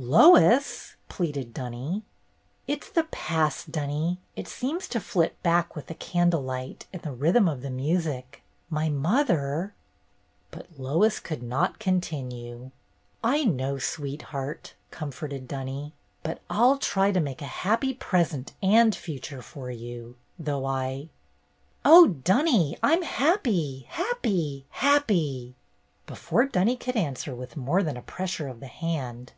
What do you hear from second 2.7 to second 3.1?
's the